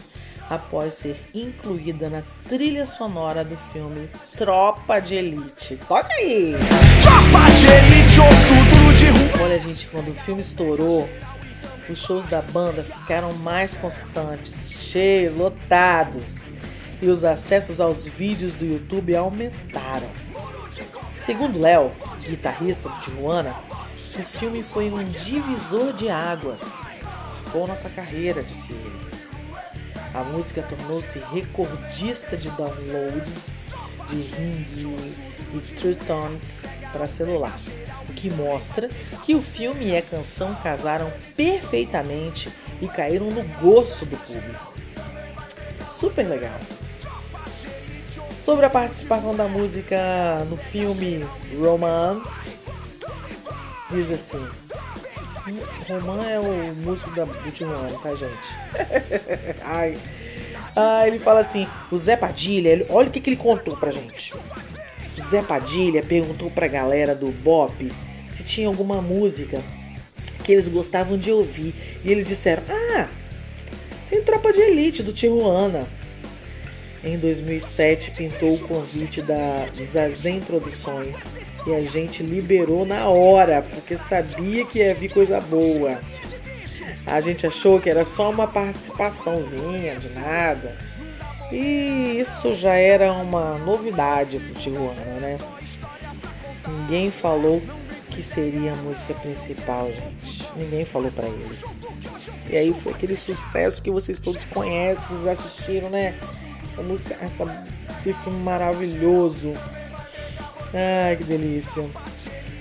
após 0.50 0.96
ser 0.96 1.20
incluída 1.34 2.10
na 2.10 2.24
trilha 2.48 2.86
sonora 2.86 3.44
do 3.44 3.56
filme 3.56 4.10
Tropa 4.36 5.00
de 5.00 5.16
Elite. 5.16 5.78
Toca 5.88 6.12
aí! 6.14 6.54
Tropa 7.02 7.52
de 7.52 7.66
elite, 7.66 8.20
osso 8.20 8.54
duro 8.54 8.94
de 8.96 9.06
rua. 9.08 9.44
Olha, 9.44 9.60
gente, 9.60 9.88
quando 9.88 10.12
o 10.12 10.16
filme 10.16 10.42
estourou, 10.42 11.08
os 11.90 12.00
shows 12.00 12.26
da 12.26 12.42
banda 12.42 12.84
ficaram 12.84 13.34
mais 13.34 13.76
constantes, 13.76 14.72
cheios, 14.72 15.36
lotados, 15.36 16.52
e 17.02 17.08
os 17.08 17.24
acessos 17.24 17.82
aos 17.82 18.06
vídeos 18.06 18.56
do 18.56 18.66
YouTube 18.66 19.16
aumentaram. 19.16 20.10
Segundo 21.14 21.60
Léo, 21.60 21.92
guitarrista 22.22 22.90
do 22.90 23.00
Tijuana, 23.00 23.56
o 24.18 24.24
filme 24.24 24.64
foi 24.64 24.92
um 24.92 25.04
divisor 25.04 25.94
de 25.94 26.10
águas 26.10 26.82
com 27.52 27.68
nossa 27.68 27.90
carreira, 27.90 28.42
disse 28.42 28.74
ele. 28.74 29.23
A 30.14 30.24
música 30.24 30.62
tornou-se 30.62 31.20
recordista 31.20 32.38
de 32.38 32.50
downloads 32.52 33.54
de 34.08 34.22
ring 34.22 35.14
e 35.54 35.60
True 35.60 35.96
Tones 35.96 36.68
para 36.92 37.08
celular, 37.08 37.56
o 38.10 38.14
que 38.14 38.30
mostra 38.30 38.90
que 39.24 39.34
o 39.34 39.42
filme 39.42 39.88
e 39.88 39.98
a 39.98 40.02
canção 40.02 40.54
casaram 40.56 41.12
perfeitamente 41.36 42.52
e 42.82 42.88
caíram 42.88 43.32
no 43.32 43.44
gosto 43.60 44.06
do 44.06 44.18
público. 44.18 44.74
Super 45.86 46.28
legal. 46.28 46.60
Sobre 48.32 48.66
a 48.66 48.70
participação 48.70 49.36
da 49.36 49.48
música 49.48 50.44
no 50.50 50.58
filme 50.58 51.26
Roman, 51.60 52.22
diz 53.90 54.10
assim: 54.10 54.44
Roman 56.00 56.24
é 56.28 56.40
o 56.40 56.76
músico 56.76 57.12
da, 57.16 57.26
do 57.26 57.52
Tijuana, 57.52 57.98
tá, 58.02 58.16
gente? 58.16 58.56
Ai. 59.64 59.98
Ah, 60.76 61.08
ele 61.08 61.20
fala 61.20 61.42
assim: 61.42 61.68
o 61.92 61.98
Zé 61.98 62.18
Padilha, 62.18 62.70
ele, 62.70 62.86
olha 62.90 63.08
o 63.08 63.12
que, 63.12 63.20
que 63.20 63.30
ele 63.30 63.38
contou 63.38 63.78
pra 63.78 63.92
gente. 63.92 64.34
Zé 65.20 65.42
Padilha 65.42 66.02
perguntou 66.04 66.50
pra 66.50 66.68
galera 66.68 67.14
do 67.14 67.28
Bop 67.32 67.92
se 68.28 68.44
tinha 68.44 68.68
alguma 68.68 69.02
música 69.02 69.62
que 70.44 70.52
eles 70.52 70.68
gostavam 70.68 71.18
de 71.18 71.32
ouvir. 71.32 71.74
E 72.04 72.12
eles 72.12 72.28
disseram: 72.28 72.64
Ah, 72.70 73.08
tem 74.10 74.24
Tropa 74.24 74.52
de 74.52 74.62
Elite 74.62 75.04
do 75.04 75.14
Tijuana. 75.14 75.88
Em 77.04 77.18
2007 77.18 78.12
pintou 78.12 78.54
o 78.54 78.60
convite 78.60 79.22
da 79.22 79.68
Zazen 79.78 80.40
Produções 80.40 81.32
e 81.68 81.74
a 81.74 81.84
gente 81.84 82.24
liberou 82.24 82.86
na 82.86 83.10
hora, 83.10 83.62
porque 83.62 83.98
sabia 83.98 84.66
que 84.66 84.80
ia 84.80 84.96
vir 84.96 85.12
coisa 85.12 85.42
boa. 85.42 86.00
A 87.06 87.20
gente 87.20 87.46
achou 87.46 87.80
que 87.82 87.90
era 87.90 88.06
só 88.06 88.30
uma 88.30 88.48
participaçãozinha 88.48 89.98
de 89.98 90.10
nada. 90.12 90.78
E 91.52 92.18
isso 92.20 92.54
já 92.54 92.74
era 92.76 93.12
uma 93.12 93.58
novidade 93.60 94.40
pro 94.40 94.56
Tijuana, 94.56 95.20
né? 95.20 95.38
Ninguém 96.66 97.12
falou 97.12 97.62
que 98.10 98.24
seria 98.24 98.72
a 98.72 98.76
música 98.78 99.14
principal, 99.14 99.92
gente. 99.92 100.48
Ninguém 100.56 100.86
falou 100.86 101.12
para 101.12 101.28
eles. 101.28 101.86
E 102.50 102.56
aí 102.56 102.74
foi 102.74 102.94
aquele 102.94 103.18
sucesso 103.18 103.82
que 103.82 103.92
vocês 103.92 104.20
todos 104.20 104.46
conhecem, 104.46 105.04
que 105.08 105.14
vocês 105.14 105.40
assistiram, 105.40 105.90
né? 105.90 106.18
A 106.78 106.82
música, 106.82 107.16
essa, 107.22 107.46
esse 108.00 108.14
filme 108.14 108.40
maravilhoso. 108.44 109.54
Ai, 110.74 111.16
que 111.18 111.24
delícia. 111.24 111.84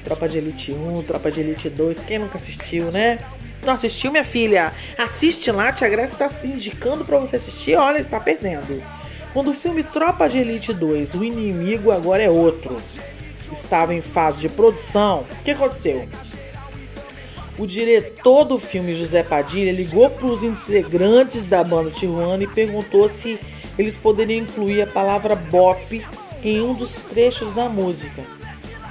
Tropa 0.04 0.28
de 0.28 0.38
Elite 0.38 0.72
1, 0.72 1.02
Tropa 1.04 1.30
de 1.30 1.40
Elite 1.40 1.70
2. 1.70 2.02
Quem 2.02 2.18
nunca 2.18 2.36
assistiu, 2.36 2.90
né? 2.90 3.18
Não 3.64 3.74
assistiu, 3.74 4.10
minha 4.10 4.24
filha? 4.24 4.72
Assiste 4.98 5.50
lá, 5.52 5.72
Tia 5.72 5.88
Graça 5.88 6.16
tá 6.16 6.30
indicando 6.44 7.04
para 7.04 7.18
você 7.18 7.36
assistir. 7.36 7.76
Olha, 7.76 7.98
está 7.98 8.18
perdendo. 8.18 8.82
Quando 9.32 9.50
o 9.50 9.54
filme 9.54 9.82
Tropa 9.82 10.28
de 10.28 10.38
Elite 10.38 10.74
2, 10.74 11.14
o 11.14 11.24
inimigo 11.24 11.90
agora 11.90 12.22
é 12.22 12.28
outro, 12.28 12.82
estava 13.50 13.94
em 13.94 14.02
fase 14.02 14.40
de 14.40 14.48
produção, 14.48 15.26
o 15.40 15.42
que 15.42 15.52
aconteceu? 15.52 16.06
O 17.62 17.66
diretor 17.66 18.44
do 18.44 18.58
filme, 18.58 18.92
José 18.92 19.22
Padilha, 19.22 19.70
ligou 19.70 20.10
para 20.10 20.26
os 20.26 20.42
integrantes 20.42 21.44
da 21.44 21.62
banda 21.62 21.92
Tijuana 21.92 22.42
e 22.42 22.48
perguntou 22.48 23.08
se 23.08 23.38
eles 23.78 23.96
poderiam 23.96 24.42
incluir 24.42 24.82
a 24.82 24.86
palavra 24.88 25.36
bop 25.36 26.04
em 26.42 26.60
um 26.60 26.74
dos 26.74 27.02
trechos 27.02 27.52
da 27.52 27.68
música. 27.68 28.24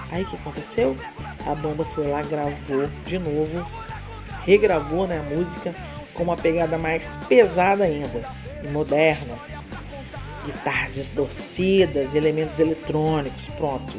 Aí 0.10 0.24
o 0.24 0.26
que 0.26 0.38
aconteceu? 0.38 0.96
A 1.46 1.54
banda 1.54 1.84
foi 1.84 2.08
lá, 2.08 2.22
gravou 2.22 2.88
de 3.06 3.20
novo, 3.20 3.68
regravou 4.46 5.06
né, 5.06 5.20
a 5.20 5.36
música 5.36 5.76
com 6.14 6.24
uma 6.24 6.38
pegada 6.38 6.78
mais 6.78 7.18
pesada 7.28 7.84
ainda 7.84 8.24
e 8.64 8.70
moderna. 8.70 9.36
Guitarras 10.46 10.96
distorcidas, 10.96 12.16
elementos 12.16 12.58
eletrônicos, 12.58 13.50
pronto. 13.50 13.98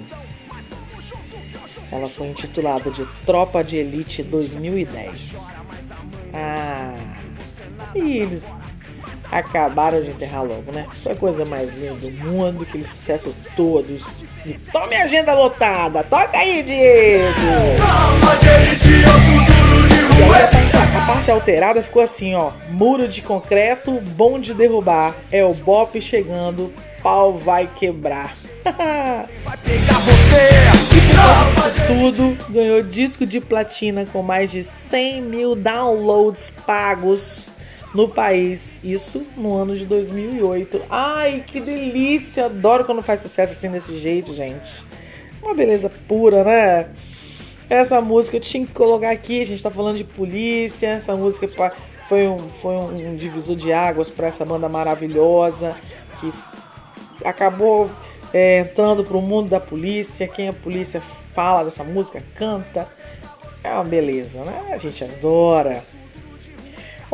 Ela 1.92 2.08
foi 2.08 2.28
intitulada 2.28 2.90
de 2.90 3.06
Tropa 3.26 3.62
de 3.62 3.76
Elite 3.76 4.22
2010. 4.22 5.52
Ah, 6.32 6.96
e 7.94 8.18
eles 8.18 8.56
acabaram 9.30 10.00
de 10.00 10.10
enterrar 10.10 10.42
logo, 10.42 10.72
né? 10.72 10.86
Foi 10.94 11.12
a 11.12 11.14
coisa 11.14 11.44
mais 11.44 11.74
linda 11.74 11.94
do 11.94 12.10
mundo, 12.10 12.64
aquele 12.64 12.86
sucesso 12.86 13.34
todos. 13.54 14.24
E 14.46 14.54
tome 14.72 14.96
a 14.96 15.04
agenda 15.04 15.34
lotada, 15.34 16.02
toca 16.02 16.38
aí, 16.38 16.62
Diego! 16.62 17.34
Tropa 17.76 18.36
de 18.36 18.48
elite, 18.48 18.88
duro 19.46 19.88
de 19.88 20.24
rua. 20.24 20.38
parte, 20.48 20.76
a 20.76 21.06
parte 21.06 21.30
alterada 21.30 21.82
ficou 21.82 22.02
assim, 22.02 22.34
ó. 22.34 22.52
Muro 22.70 23.06
de 23.06 23.20
concreto, 23.20 24.00
bom 24.00 24.40
de 24.40 24.54
derrubar. 24.54 25.14
É 25.30 25.44
o 25.44 25.52
Bop 25.52 26.00
chegando, 26.00 26.72
pau 27.02 27.36
vai 27.36 27.68
quebrar. 27.78 28.41
Vai 28.64 29.56
pegar 29.64 29.98
você. 30.00 30.50
Por 30.88 31.16
causa 31.16 31.70
disso 31.70 31.86
tudo, 31.86 32.52
ganhou 32.52 32.82
disco 32.82 33.26
de 33.26 33.40
platina 33.40 34.06
com 34.12 34.22
mais 34.22 34.50
de 34.50 34.62
100 34.62 35.22
mil 35.22 35.56
downloads 35.56 36.50
pagos 36.64 37.50
no 37.94 38.08
país. 38.08 38.80
Isso 38.84 39.26
no 39.36 39.54
ano 39.54 39.76
de 39.76 39.84
2008. 39.84 40.80
Ai, 40.88 41.44
que 41.46 41.60
delícia! 41.60 42.46
Adoro 42.46 42.84
quando 42.84 43.02
faz 43.02 43.20
sucesso 43.20 43.52
assim 43.52 43.70
desse 43.70 43.96
jeito, 43.96 44.32
gente. 44.32 44.84
Uma 45.42 45.54
beleza 45.54 45.90
pura, 46.06 46.44
né? 46.44 46.88
Essa 47.68 48.00
música 48.00 48.36
eu 48.36 48.40
tinha 48.40 48.64
que 48.64 48.72
colocar 48.72 49.10
aqui. 49.10 49.42
A 49.42 49.46
gente 49.46 49.62
tá 49.62 49.70
falando 49.70 49.96
de 49.96 50.04
polícia. 50.04 50.86
Essa 50.86 51.16
música 51.16 51.48
foi 52.08 52.28
um, 52.28 52.48
foi 52.48 52.74
um 52.74 53.16
divisor 53.16 53.56
de 53.56 53.72
águas 53.72 54.10
para 54.10 54.28
essa 54.28 54.44
banda 54.44 54.68
maravilhosa 54.68 55.74
que 56.20 56.32
acabou 57.24 57.90
é, 58.32 58.60
entrando 58.60 59.04
pro 59.04 59.20
mundo 59.20 59.48
da 59.48 59.60
polícia. 59.60 60.26
Quem 60.26 60.48
a 60.48 60.52
polícia 60.52 61.00
fala 61.32 61.64
dessa 61.64 61.84
música, 61.84 62.22
canta. 62.34 62.88
É 63.62 63.70
uma 63.70 63.84
beleza, 63.84 64.44
né? 64.44 64.70
A 64.72 64.78
gente 64.78 65.04
adora. 65.04 65.82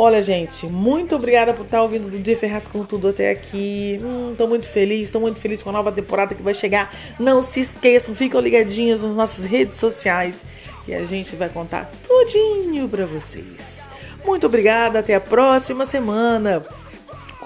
Olha, 0.00 0.22
gente, 0.22 0.64
muito 0.66 1.16
obrigada 1.16 1.52
por 1.52 1.64
estar 1.64 1.83
ouvindo 1.83 2.09
do 2.09 2.20
De 2.20 2.37
Ferraz 2.37 2.68
com 2.68 2.85
tudo 2.85 3.09
até 3.09 3.31
aqui. 3.31 4.00
Hum, 4.00 4.33
tô 4.38 4.46
muito 4.46 4.66
feliz, 4.66 5.11
tô 5.11 5.18
muito 5.18 5.40
feliz 5.40 5.61
com 5.61 5.70
a 5.70 5.72
nova 5.72 5.90
temporada 5.90 6.37
que 6.37 6.42
vai 6.42 6.54
chegar. 6.54 6.94
Não 7.18 7.42
se 7.42 7.59
esqueçam, 7.59 8.14
ficam 8.14 8.40
ligadinhos 8.40 9.02
nas 9.02 9.16
nossas 9.16 9.44
redes 9.44 9.76
sociais 9.76 10.46
e 10.87 10.94
a 10.94 11.04
gente 11.04 11.35
vai 11.35 11.48
contar 11.48 11.90
tudinho 12.07 12.88
para 12.88 13.07
vocês. 13.07 13.88
Muito 14.24 14.46
obrigada, 14.46 15.00
até 15.00 15.16
a 15.16 15.20
próxima 15.20 15.85
semana 15.85 16.64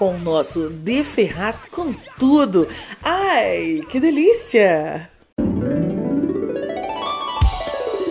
com 0.03 0.15
o 0.15 0.19
nosso 0.19 0.69
De 0.69 1.01
Ferraz 1.01 1.65
com 1.65 1.93
tudo. 2.19 2.67
Ai, 3.01 3.81
que 3.89 4.01
delícia! 4.01 5.09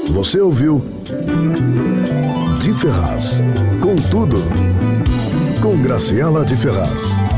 Você 0.08 0.40
ouviu 0.40 0.82
De 2.58 2.72
Ferraz 2.72 3.42
com 3.82 3.94
tudo 4.10 4.36
com 5.60 5.76
Graciela 5.82 6.46
de 6.46 6.56
Ferraz. 6.56 7.31